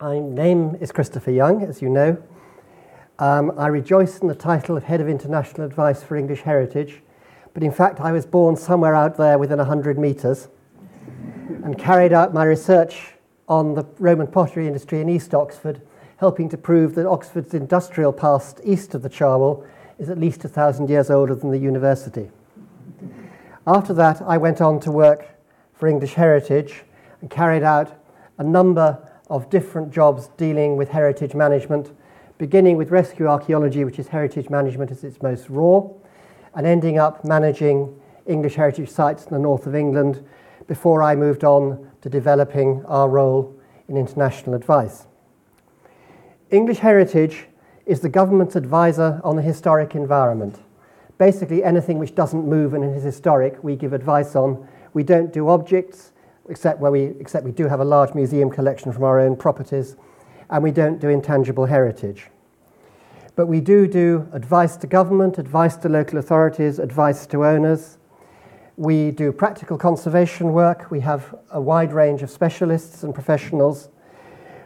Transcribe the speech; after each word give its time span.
My 0.00 0.18
name 0.18 0.78
is 0.80 0.92
Christopher 0.92 1.30
Young, 1.30 1.62
as 1.62 1.82
you 1.82 1.90
know. 1.90 2.16
Um, 3.18 3.52
I 3.58 3.66
rejoice 3.66 4.20
in 4.20 4.28
the 4.28 4.34
title 4.34 4.74
of 4.74 4.84
Head 4.84 5.02
of 5.02 5.10
International 5.10 5.66
Advice 5.66 6.02
for 6.02 6.16
English 6.16 6.40
Heritage, 6.40 7.02
but 7.52 7.62
in 7.62 7.70
fact, 7.70 8.00
I 8.00 8.10
was 8.10 8.24
born 8.24 8.56
somewhere 8.56 8.94
out 8.94 9.18
there 9.18 9.36
within 9.36 9.58
100 9.58 9.98
metres 9.98 10.48
and 11.64 11.78
carried 11.78 12.14
out 12.14 12.32
my 12.32 12.44
research 12.44 13.12
on 13.46 13.74
the 13.74 13.84
Roman 13.98 14.26
pottery 14.26 14.66
industry 14.66 15.02
in 15.02 15.10
East 15.10 15.34
Oxford, 15.34 15.82
helping 16.16 16.48
to 16.48 16.56
prove 16.56 16.94
that 16.94 17.06
Oxford's 17.06 17.52
industrial 17.52 18.14
past 18.14 18.58
east 18.64 18.94
of 18.94 19.02
the 19.02 19.10
Cherwell 19.10 19.66
is 19.98 20.08
at 20.08 20.16
least 20.16 20.46
a 20.46 20.48
thousand 20.48 20.88
years 20.88 21.10
older 21.10 21.34
than 21.34 21.50
the 21.50 21.58
university. 21.58 22.30
After 23.66 23.92
that, 23.92 24.22
I 24.22 24.38
went 24.38 24.62
on 24.62 24.80
to 24.80 24.90
work 24.90 25.28
for 25.74 25.88
English 25.88 26.14
Heritage 26.14 26.84
and 27.20 27.28
carried 27.28 27.62
out 27.62 28.02
a 28.38 28.42
number 28.42 29.06
of 29.30 29.48
different 29.48 29.92
jobs 29.92 30.28
dealing 30.36 30.76
with 30.76 30.90
heritage 30.90 31.34
management, 31.34 31.92
beginning 32.36 32.76
with 32.76 32.90
rescue 32.90 33.26
archaeology, 33.26 33.84
which 33.84 33.98
is 33.98 34.08
heritage 34.08 34.50
management 34.50 34.90
as 34.90 35.04
its 35.04 35.22
most 35.22 35.48
raw, 35.48 35.82
and 36.54 36.66
ending 36.66 36.98
up 36.98 37.24
managing 37.24 37.96
English 38.26 38.56
heritage 38.56 38.90
sites 38.90 39.24
in 39.24 39.30
the 39.30 39.38
north 39.38 39.66
of 39.66 39.74
England 39.74 40.26
before 40.66 41.02
I 41.02 41.14
moved 41.14 41.44
on 41.44 41.90
to 42.02 42.08
developing 42.08 42.84
our 42.86 43.08
role 43.08 43.56
in 43.88 43.96
international 43.96 44.54
advice. 44.54 45.06
English 46.50 46.78
Heritage 46.78 47.46
is 47.86 48.00
the 48.00 48.08
government's 48.08 48.56
advisor 48.56 49.20
on 49.22 49.36
the 49.36 49.42
historic 49.42 49.94
environment. 49.94 50.60
Basically, 51.18 51.62
anything 51.62 51.98
which 51.98 52.14
doesn't 52.14 52.46
move 52.46 52.74
and 52.74 52.84
is 52.96 53.02
historic, 53.02 53.62
we 53.62 53.76
give 53.76 53.92
advice 53.92 54.34
on. 54.34 54.66
We 54.92 55.02
don't 55.02 55.32
do 55.32 55.48
objects, 55.48 56.12
except 56.50 56.80
where 56.80 56.90
we 56.90 57.04
except 57.20 57.44
we 57.44 57.52
do 57.52 57.68
have 57.68 57.80
a 57.80 57.84
large 57.84 58.14
museum 58.14 58.50
collection 58.50 58.92
from 58.92 59.04
our 59.04 59.20
own 59.20 59.36
properties, 59.36 59.96
and 60.50 60.62
we 60.62 60.72
don't 60.72 61.00
do 61.00 61.08
intangible 61.08 61.66
heritage. 61.66 62.26
But 63.36 63.46
we 63.46 63.60
do 63.60 63.86
do 63.86 64.28
advice 64.32 64.76
to 64.78 64.86
government, 64.86 65.38
advice 65.38 65.76
to 65.76 65.88
local 65.88 66.18
authorities, 66.18 66.78
advice 66.78 67.26
to 67.28 67.46
owners. 67.46 67.96
We 68.76 69.12
do 69.12 69.32
practical 69.32 69.78
conservation 69.78 70.52
work. 70.52 70.90
We 70.90 71.00
have 71.00 71.34
a 71.50 71.60
wide 71.60 71.92
range 71.92 72.22
of 72.22 72.30
specialists 72.30 73.02
and 73.02 73.14
professionals. 73.14 73.88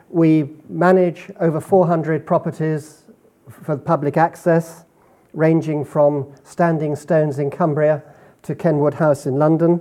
We 0.08 0.50
manage 0.68 1.30
over 1.40 1.60
400 1.60 2.26
properties 2.26 3.02
for 3.48 3.76
public 3.76 4.16
access, 4.16 4.84
ranging 5.32 5.84
from 5.84 6.32
Standing 6.44 6.96
Stones 6.96 7.38
in 7.38 7.50
Cumbria 7.50 8.02
to 8.42 8.54
Kenwood 8.54 8.94
House 8.94 9.26
in 9.26 9.36
London. 9.36 9.80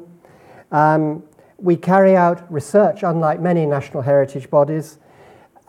Um, 0.72 1.24
we 1.64 1.78
carry 1.78 2.14
out 2.14 2.52
research, 2.52 3.04
unlike 3.04 3.40
many 3.40 3.66
national 3.66 4.04
heritage 4.04 4.50
bodies, 4.50 5.00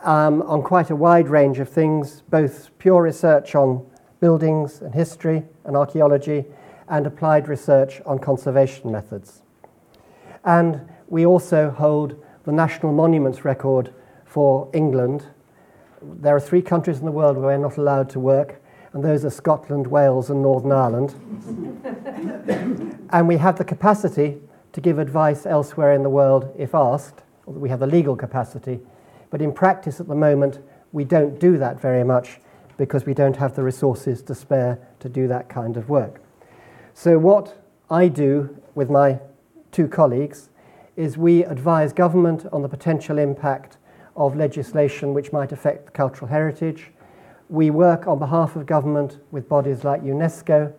um, 0.01 0.41
on 0.41 0.61
quite 0.61 0.89
a 0.89 0.95
wide 0.95 1.29
range 1.29 1.57
of 1.59 1.69
things, 1.69 2.21
both 2.29 2.69
pure 2.79 3.01
research 3.01 3.55
on 3.55 3.89
buildings 4.19 4.81
and 4.81 4.93
history 4.93 5.45
and 5.63 5.77
archaeology, 5.77 6.43
and 6.89 7.07
applied 7.07 7.47
research 7.47 8.01
on 8.05 8.19
conservation 8.19 8.91
methods. 8.91 9.41
And 10.43 10.81
we 11.07 11.25
also 11.25 11.69
hold 11.69 12.21
the 12.43 12.51
National 12.51 12.91
Monuments 12.91 13.45
Record 13.45 13.93
for 14.25 14.69
England. 14.73 15.25
There 16.01 16.35
are 16.35 16.41
three 16.41 16.61
countries 16.61 16.99
in 16.99 17.05
the 17.05 17.11
world 17.11 17.37
where 17.37 17.45
we're 17.45 17.57
not 17.57 17.77
allowed 17.77 18.09
to 18.09 18.19
work, 18.19 18.61
and 18.91 19.01
those 19.01 19.23
are 19.23 19.29
Scotland, 19.29 19.87
Wales, 19.87 20.29
and 20.29 20.41
Northern 20.41 20.73
Ireland. 20.73 21.15
and 23.11 23.29
we 23.29 23.37
have 23.37 23.57
the 23.57 23.63
capacity 23.63 24.41
to 24.75 24.81
give 24.81 24.99
advice 24.99 25.45
elsewhere 25.45 25.93
in 25.93 26.03
the 26.03 26.09
world 26.09 26.53
if 26.57 26.75
asked. 26.75 27.23
We 27.45 27.69
have 27.69 27.79
the 27.79 27.87
legal 27.87 28.15
capacity 28.15 28.79
but 29.35 29.41
in 29.41 29.51
practice 29.51 29.99
at 29.99 30.07
the 30.07 30.15
moment, 30.15 30.59
we 30.93 31.03
don't 31.03 31.37
do 31.39 31.57
that 31.57 31.77
very 31.77 32.05
much 32.05 32.39
because 32.77 33.05
we 33.05 33.13
don't 33.13 33.35
have 33.35 33.53
the 33.53 33.63
resources 33.63 34.21
to 34.21 34.33
spare 34.33 34.79
to 34.99 35.09
do 35.09 35.27
that 35.27 35.49
kind 35.49 35.75
of 35.75 35.89
work. 35.89 36.21
So, 36.93 37.17
what 37.17 37.61
I 37.89 38.07
do 38.07 38.61
with 38.75 38.89
my 38.89 39.19
two 39.73 39.89
colleagues 39.89 40.49
is 40.95 41.17
we 41.17 41.43
advise 41.43 41.91
government 41.91 42.45
on 42.53 42.61
the 42.61 42.69
potential 42.69 43.17
impact 43.17 43.77
of 44.15 44.37
legislation 44.37 45.13
which 45.13 45.33
might 45.33 45.51
affect 45.51 45.93
cultural 45.93 46.29
heritage. 46.29 46.91
We 47.49 47.69
work 47.69 48.07
on 48.07 48.19
behalf 48.19 48.55
of 48.55 48.65
government 48.65 49.19
with 49.31 49.49
bodies 49.49 49.83
like 49.83 50.01
UNESCO 50.01 50.71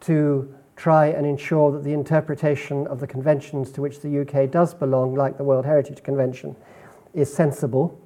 to 0.00 0.54
try 0.78 1.06
and 1.06 1.26
ensure 1.26 1.72
that 1.72 1.82
the 1.82 1.92
interpretation 1.92 2.86
of 2.86 3.00
the 3.00 3.06
conventions 3.06 3.72
to 3.72 3.82
which 3.82 4.00
the 4.00 4.20
UK 4.20 4.48
does 4.48 4.72
belong, 4.74 5.12
like 5.12 5.36
the 5.36 5.42
World 5.42 5.66
Heritage 5.66 6.04
Convention, 6.04 6.54
is 7.12 7.34
sensible 7.34 8.00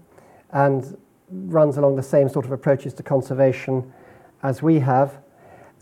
and 0.53 0.97
runs 1.31 1.77
along 1.77 1.97
the 1.97 2.03
same 2.03 2.31
sort 2.31 2.47
of 2.47 2.51
approaches 2.51 2.95
to 2.95 3.03
conservation 3.03 3.93
as 4.43 4.63
we 4.63 4.81
have. 4.81 5.19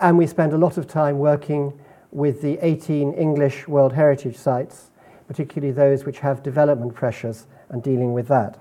And 0.00 0.18
we 0.18 0.26
spend 0.26 0.52
a 0.52 0.58
lot 0.58 0.76
of 0.76 0.88
time 0.88 1.18
working 1.20 1.78
with 2.10 2.42
the 2.42 2.58
18 2.60 3.12
English 3.12 3.68
World 3.68 3.92
Heritage 3.92 4.36
sites, 4.36 4.90
particularly 5.28 5.72
those 5.72 6.04
which 6.04 6.18
have 6.18 6.42
development 6.42 6.94
pressures 6.94 7.46
and 7.68 7.84
dealing 7.84 8.12
with 8.12 8.26
that. 8.26 8.58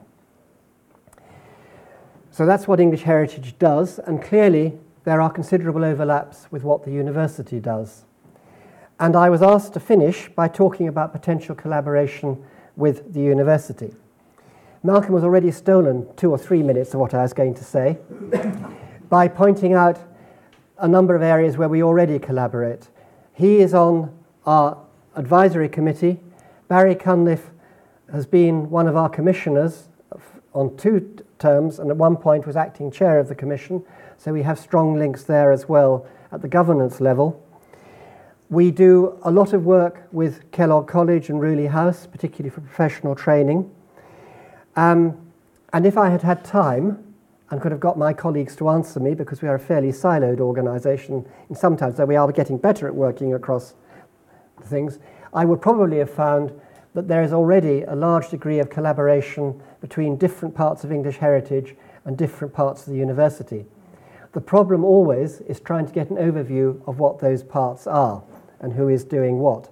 So 2.30 2.46
that's 2.46 2.68
what 2.68 2.80
English 2.80 3.02
Heritage 3.02 3.58
does, 3.58 3.98
and 3.98 4.22
clearly 4.22 4.78
there 5.04 5.20
are 5.20 5.32
considerable 5.32 5.84
overlaps 5.84 6.46
with 6.52 6.64
what 6.64 6.84
the 6.84 6.92
university 6.92 7.60
does. 7.60 8.04
And 9.00 9.16
I 9.16 9.30
was 9.30 9.42
asked 9.42 9.74
to 9.74 9.80
finish 9.80 10.28
by 10.30 10.50
talking 10.50 10.88
about 10.88 11.14
potential 11.14 11.56
collaboration 11.56 12.44
with 12.76 13.14
the 13.14 13.22
university. 13.22 13.96
Malcolm 14.84 15.16
has 15.16 15.24
already 15.24 15.52
stolen 15.52 16.08
two 16.16 16.32
or 16.32 16.38
three 16.38 16.62
minutes 16.62 16.94
of 16.94 17.00
what 17.00 17.14
I 17.14 17.22
was 17.22 17.34
going 17.34 17.54
to 17.56 17.64
say 17.64 17.98
by 19.10 19.28
pointing 19.28 19.74
out 19.74 20.00
a 20.78 20.88
number 20.88 21.16
of 21.16 21.22
areas 21.22 21.58
where 21.58 21.70
we 21.70 21.84
already 21.84 22.20
collaborate. 22.20 22.90
He 23.34 23.60
is 23.60 23.74
on 23.74 24.18
our 24.46 24.78
advisory 25.16 25.70
committee. 25.70 26.20
Barry 26.68 26.96
Cunliffe 26.96 27.50
has 28.12 28.26
been 28.26 28.70
one 28.70 28.88
of 28.88 28.96
our 28.96 29.10
commissioners 29.10 29.88
on 30.54 30.76
two 30.78 31.18
terms 31.38 31.80
and 31.80 31.90
at 31.90 31.98
one 31.98 32.18
point 32.18 32.46
was 32.46 32.56
acting 32.56 32.92
chair 32.92 33.20
of 33.20 33.28
the 33.28 33.36
commission, 33.36 33.84
so 34.18 34.34
we 34.34 34.44
have 34.44 34.60
strong 34.60 34.98
links 34.98 35.24
there 35.24 35.52
as 35.52 35.70
well 35.70 36.06
at 36.32 36.42
the 36.42 36.48
governance 36.48 37.00
level. 37.00 37.46
We 38.52 38.72
do 38.72 39.20
a 39.22 39.30
lot 39.30 39.54
of 39.54 39.66
work 39.66 40.08
with 40.12 40.52
Kellogg 40.52 40.88
College 40.88 41.30
and 41.30 41.40
Rewley 41.40 41.70
House, 41.70 42.08
particularly 42.08 42.50
for 42.50 42.62
professional 42.62 43.14
training. 43.14 43.70
Um, 44.76 45.32
and 45.72 45.86
if 45.86 46.00
I 46.00 46.10
had 46.10 46.24
had 46.24 46.44
time 46.44 47.14
and 47.52 47.62
could 47.62 47.72
have 47.72 47.80
got 47.80 47.96
my 47.96 48.12
colleagues 48.12 48.56
to 48.56 48.70
answer 48.70 49.00
me, 49.00 49.14
because 49.14 49.44
we 49.44 49.48
are 49.48 49.54
a 49.54 49.60
fairly 49.60 49.92
siloed 49.92 50.40
organisation, 50.40 51.28
and 51.48 51.56
sometimes 51.56 51.98
though 51.98 52.06
we 52.06 52.16
are 52.16 52.32
getting 52.32 52.58
better 52.58 52.88
at 52.88 52.96
working 52.96 53.36
across 53.36 53.76
things, 54.64 54.98
I 55.32 55.46
would 55.46 55.62
probably 55.62 56.00
have 56.00 56.10
found 56.10 56.52
that 56.96 57.08
there 57.08 57.22
is 57.22 57.32
already 57.32 57.84
a 57.84 57.96
large 57.96 58.30
degree 58.30 58.58
of 58.58 58.72
collaboration 58.72 59.62
between 59.80 60.18
different 60.18 60.56
parts 60.56 60.84
of 60.84 60.92
English 60.92 61.18
heritage 61.18 61.76
and 62.04 62.18
different 62.18 62.56
parts 62.56 62.88
of 62.88 62.94
the 62.94 63.00
university. 63.00 63.68
The 64.32 64.42
problem 64.42 64.84
always 64.84 65.42
is 65.42 65.60
trying 65.60 65.86
to 65.86 65.94
get 65.94 66.10
an 66.10 66.18
overview 66.18 66.82
of 66.88 66.98
what 66.98 67.20
those 67.20 67.44
parts 67.44 67.86
are 67.86 68.24
and 68.60 68.74
who 68.74 68.90
is 68.90 69.04
doing 69.04 69.40
what. 69.40 69.70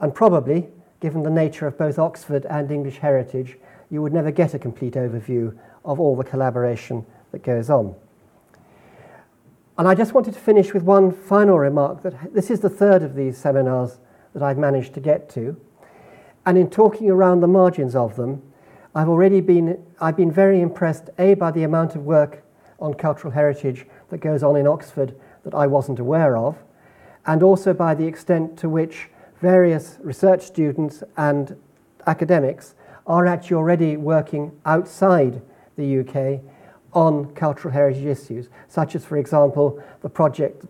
And 0.00 0.14
probably, 0.14 0.68
given 1.00 1.22
the 1.22 1.30
nature 1.30 1.66
of 1.66 1.78
both 1.78 1.98
Oxford 1.98 2.46
and 2.46 2.70
English 2.70 2.98
heritage, 2.98 3.56
you 3.90 4.02
would 4.02 4.12
never 4.12 4.30
get 4.30 4.54
a 4.54 4.58
complete 4.58 4.94
overview 4.94 5.56
of 5.84 5.98
all 6.00 6.16
the 6.16 6.24
collaboration 6.24 7.06
that 7.32 7.42
goes 7.42 7.70
on. 7.70 7.94
And 9.78 9.86
I 9.86 9.94
just 9.94 10.12
wanted 10.12 10.34
to 10.34 10.40
finish 10.40 10.74
with 10.74 10.82
one 10.82 11.12
final 11.12 11.58
remark 11.58 12.02
that 12.02 12.34
this 12.34 12.50
is 12.50 12.60
the 12.60 12.68
third 12.68 13.02
of 13.02 13.14
these 13.14 13.38
seminars 13.38 13.98
that 14.34 14.42
I've 14.42 14.58
managed 14.58 14.94
to 14.94 15.00
get 15.00 15.30
to. 15.30 15.56
And 16.44 16.58
in 16.58 16.68
talking 16.68 17.08
around 17.10 17.40
the 17.40 17.46
margins 17.46 17.94
of 17.94 18.16
them, 18.16 18.42
I've 18.94 19.08
already 19.08 19.40
been, 19.40 19.84
I've 20.00 20.16
been 20.16 20.32
very 20.32 20.60
impressed, 20.60 21.10
A, 21.18 21.34
by 21.34 21.52
the 21.52 21.62
amount 21.62 21.94
of 21.94 22.04
work 22.04 22.42
on 22.80 22.94
cultural 22.94 23.32
heritage 23.32 23.86
that 24.10 24.18
goes 24.18 24.42
on 24.42 24.56
in 24.56 24.66
Oxford 24.66 25.14
that 25.44 25.54
I 25.54 25.66
wasn't 25.66 25.98
aware 25.98 26.36
of, 26.36 26.56
and 27.28 27.42
also 27.42 27.74
by 27.74 27.94
the 27.94 28.06
extent 28.06 28.58
to 28.58 28.68
which 28.68 29.10
various 29.40 29.98
research 30.00 30.42
students 30.42 31.04
and 31.18 31.54
academics 32.06 32.74
are 33.06 33.26
actually 33.26 33.54
already 33.54 33.96
working 33.98 34.50
outside 34.64 35.40
the 35.76 36.00
UK 36.00 36.40
on 36.94 37.30
cultural 37.34 37.72
heritage 37.72 38.06
issues, 38.06 38.48
such 38.68 38.94
as, 38.94 39.04
for 39.04 39.18
example, 39.18 39.80
the 40.00 40.08
project 40.08 40.64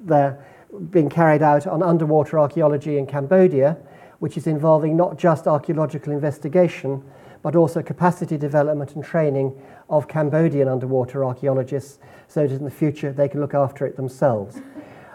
there 0.00 0.42
being 0.90 1.10
carried 1.10 1.42
out 1.42 1.66
on 1.66 1.82
underwater 1.82 2.38
archaeology 2.38 2.96
in 2.96 3.06
Cambodia, 3.06 3.76
which 4.20 4.38
is 4.38 4.46
involving 4.46 4.96
not 4.96 5.18
just 5.18 5.46
archaeological 5.46 6.14
investigation, 6.14 7.04
but 7.42 7.54
also 7.54 7.82
capacity 7.82 8.38
development 8.38 8.94
and 8.94 9.04
training 9.04 9.52
of 9.90 10.08
Cambodian 10.08 10.66
underwater 10.66 11.24
archaeologists 11.26 11.98
so 12.26 12.46
that 12.46 12.54
in 12.54 12.64
the 12.64 12.70
future 12.70 13.12
they 13.12 13.28
can 13.28 13.40
look 13.40 13.54
after 13.54 13.84
it 13.84 13.96
themselves. 13.96 14.62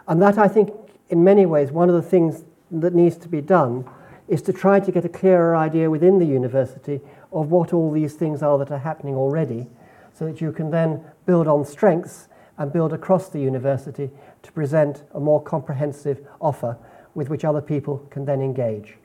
And 0.08 0.22
that, 0.22 0.38
I 0.38 0.48
think, 0.48 0.72
in 1.10 1.24
many 1.24 1.46
ways, 1.46 1.72
one 1.72 1.90
of 1.90 1.96
the 1.96 2.02
things 2.02 2.44
that 2.72 2.94
needs 2.94 3.18
to 3.18 3.28
be 3.28 3.42
done 3.42 3.90
is 4.28 4.42
to 4.44 4.54
try 4.54 4.80
to 4.80 4.92
get 4.92 5.06
a 5.06 5.10
clearer 5.10 5.56
idea 5.56 5.90
within 5.90 6.20
the 6.20 6.26
university 6.26 7.00
of 7.32 7.52
what 7.52 7.74
all 7.74 7.92
these 7.92 8.14
things 8.14 8.42
are 8.42 8.58
that 8.58 8.72
are 8.72 8.80
happening 8.80 9.16
already 9.16 9.68
so 10.14 10.26
that 10.26 10.42
you 10.42 10.52
can 10.52 10.72
then 10.72 11.04
build 11.26 11.48
on 11.48 11.66
strengths 11.66 12.28
and 12.58 12.72
build 12.72 12.94
across 12.94 13.30
the 13.30 13.40
university 13.40 14.10
to 14.42 14.52
present 14.52 15.04
a 15.14 15.20
more 15.20 15.42
comprehensive 15.42 16.26
offer 16.40 16.78
with 17.14 17.30
which 17.30 17.46
other 17.46 17.62
people 17.62 17.98
can 18.10 18.26
then 18.26 18.42
engage. 18.42 18.98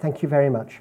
Thank 0.00 0.22
you 0.22 0.28
very 0.28 0.50
much. 0.50 0.80